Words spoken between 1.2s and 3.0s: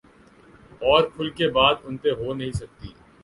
کے بات ان پہ ہو نہیں سکتی۔